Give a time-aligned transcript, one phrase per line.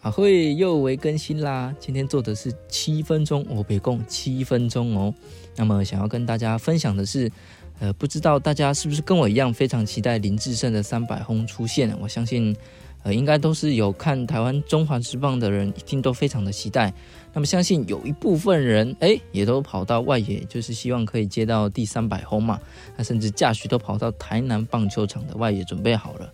[0.00, 1.74] 啊，会又为更新啦！
[1.78, 5.14] 今天做的是七分钟，我别共七分钟哦。
[5.56, 7.30] 那么想要跟大家分享的是，
[7.80, 11.94] 呃，不知道大家是不是跟我一样非常期待林志胜的三百轰出现？
[12.00, 12.56] 我相信，
[13.02, 16.90] 呃，应该都是有看台湾中华之棒的人，一定都非常的期待。
[17.34, 22.58] 那么相信有一部分人，哎，也都跑到外野，就是希望可以接到第三百轰嘛。
[22.96, 26.32] 那甚至驾许都跑到台南棒球场的外野准备好了。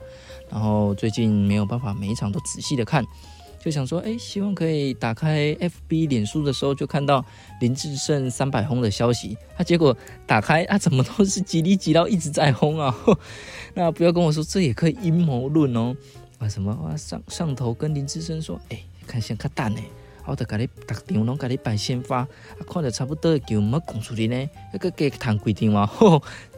[0.48, 3.04] 然后最近没有办法每一场都仔细的看。
[3.66, 7.24] 就想说，哎，希望可以打开 FB 脸书的时候，就看到
[7.60, 9.36] 林志胜三百轰的消息。
[9.56, 12.96] 他结果打开， 啊，怎么都是吉利吉到一直在轰啊？
[13.74, 15.96] 那不要跟我说，这也可以阴谋论哦。
[16.38, 16.70] 啊，什么？
[16.88, 19.80] 啊，上上头跟林志胜说，哎，看先看蛋呢，
[20.26, 22.28] 我得给你打场拢给你摆鲜花，啊，
[22.72, 25.90] 看着差不多就没讲出来呢，那个给谈规定嘛。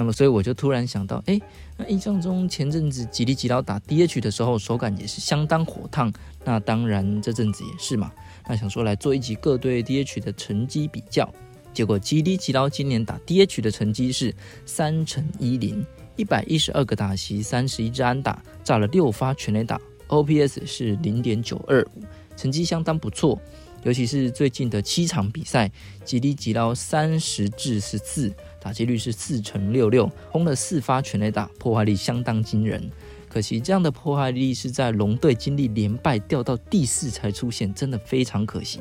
[0.00, 1.38] 那么，所以我就突然想到，哎。
[1.76, 6.10] 那印象中前阵子吉利吉劳打 DH 的时候，手感也是相当火烫。
[6.42, 8.10] 那当然这阵子也是嘛。
[8.48, 11.30] 那想说来做一集各队 DH 的成绩比较，
[11.74, 15.84] 结果吉利吉劳今年打 DH 的成绩是三乘一零，
[16.16, 22.02] 一百一十二个打席，三十一支安打，炸了六发全垒打，OPS 是零点九二五，
[22.40, 23.38] 成绩相当不错。
[23.82, 25.70] 尤其是最近的七场比赛，
[26.04, 28.32] 吉利吉劳三十至十四。
[28.62, 32.90] 打击率是四乘六六，轰了四发全垒打，破坏力相当惊人。
[33.26, 38.80] 可惜这样的破坏力是在龙队经历连败掉到第四才出现，真的非常可惜。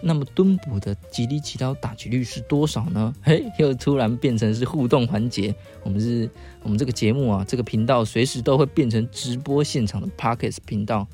[0.00, 3.14] 那么敦补的吉利吉刀打击率是多少呢？
[3.22, 5.54] 嘿，又突然变成是互动环节。
[5.84, 6.28] 我们是
[6.64, 11.06] 我们这个节目啊，这个频道随时都会变成直播现场的 Pockets 频道。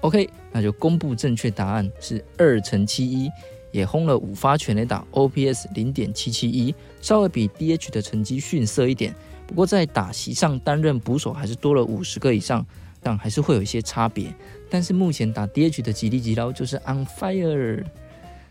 [0.00, 3.30] OK，那就公布正确答案是二乘七一。
[3.70, 9.14] 也轰了五发全垒打，OPS 零点七七一，稍微比 DH 的成绩逊色一点。
[9.46, 12.64] 不过在打席上担任捕手还是多了五十个以上，
[13.02, 14.34] 但还是会有一些差别。
[14.70, 17.84] 但是目前打 DH 的吉利吉捞就是 on fire。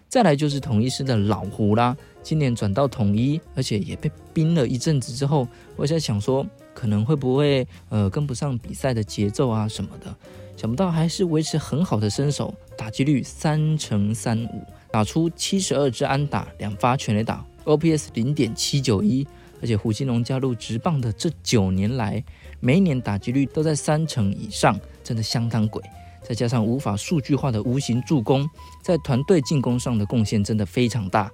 [0.07, 6.45] 再来就是统一师的老胡啦，今年转到统一，而且也被冰了一阵子之后，我在想说
[6.77, 10.15] 可能会不会呃跟不上比赛的节奏啊什么的，
[10.55, 14.63] 想不到还是维持很好的身手，打击率三乘三五。
[14.91, 19.27] 打出七十二支安打，两发全垒打，OPS 零点七九一。
[19.59, 22.23] 而且胡金龙加入职棒的这九年来，
[22.59, 25.81] 每一年打击率都在三成以上，真的相当鬼。
[26.21, 28.47] 再加上无法数据化的无形助攻，
[28.83, 31.31] 在团队进攻上的贡献真的非常大。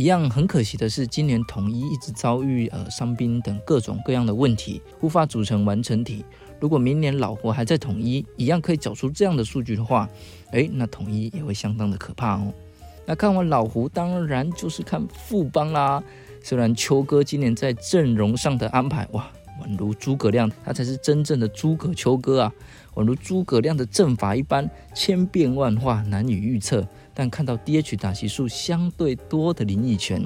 [0.00, 6.24] 一样很可惜的是，今年统一一直遭遇呃伤兵等各种各样的问题，无法组成完成体。
[6.58, 10.08] 如果明年老胡还在统一，一样可以缴出这样的数据的话，
[10.52, 12.50] 诶，那统一也会相当的可怕哦。
[13.04, 16.02] 那看完老胡，当然就是看富邦啦。
[16.42, 19.30] 虽然秋哥今年在阵容上的安排，哇，
[19.62, 22.52] 宛如诸葛亮，他才是真正的诸葛秋哥啊，
[22.94, 26.86] 宛如诸葛亮的阵法一般，千变万化，难以预测。
[27.12, 30.22] 但看到 DH 打击数相对多的林奕泉，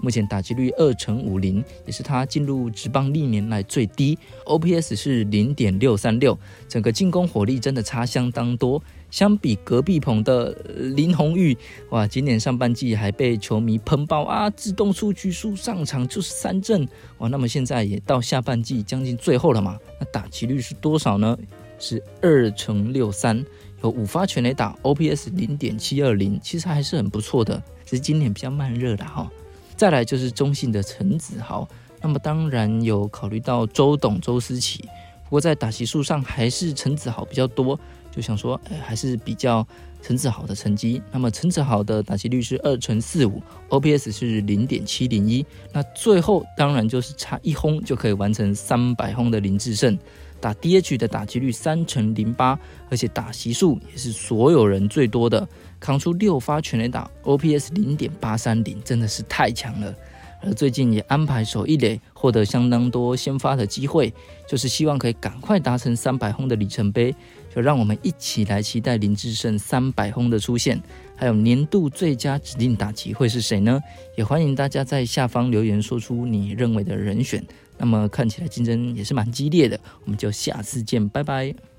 [0.00, 8.82] 目前打击率二乘五零，也是他进入职棒历年来最低，OPS 是零点六三六，整个进攻火力真的差相当多。
[9.10, 10.50] 相比隔壁棚的
[10.94, 11.56] 林红玉，
[11.90, 14.50] 哇，今年上半季还被球迷喷爆啊！
[14.50, 16.86] 自动出局数上场就是三阵，
[17.16, 19.78] 哇，那么现在也到下半季将近最后了嘛？
[19.98, 21.36] 那打击率是多少呢？
[21.78, 23.44] 是二乘六三，
[23.82, 29.30] 有五发全垒打，OPS 零点七二零，其实还是很不错的，只是今年比较慢热了哈。
[29.76, 31.68] 再来就是中信的陈子豪，
[32.02, 34.82] 那么当然有考虑到周董周思齐，
[35.24, 37.78] 不过在打击数上还是陈子豪比较多。
[38.10, 39.64] 就想说，哎，还是比较
[40.02, 41.00] 陈子豪的成绩。
[41.12, 45.46] 那么陈子豪的打击率是二乘四五，OPS 是零点七零一。
[45.72, 49.96] 那最后当然就是差一轰就可以完成三百轰的林志胜，
[50.40, 52.58] 打 DH 的打击率三乘零八，
[52.90, 55.46] 而且打席数也是所有人最多的，
[55.80, 59.94] 扛出六发全垒打，OPS 零点八三零，真的是太强了。
[60.40, 64.12] 而最近也安排手一垒，获得相当多先发的机会，
[64.46, 67.14] 就是希望可以赶快达成三百轰的里程碑。
[67.54, 70.80] 就让我们一起来期待林志胜三百轰的出现，
[71.16, 73.80] 还有年度最佳指定打击会是谁呢？
[74.16, 77.44] 也欢迎大家在下方留言说出你认为的人选。
[77.76, 81.77] 那么看起来竞争也是蛮激烈的，我们就下次见，拜拜。